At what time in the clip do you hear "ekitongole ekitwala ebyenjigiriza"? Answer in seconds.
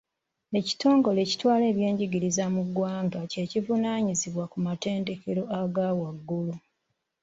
0.59-2.41